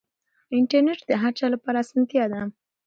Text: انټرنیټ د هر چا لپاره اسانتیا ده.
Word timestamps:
انټرنیټ 0.57 0.99
د 1.09 1.11
هر 1.21 1.31
چا 1.39 1.45
لپاره 1.53 1.77
اسانتیا 1.83 2.23
ده. 2.31 2.41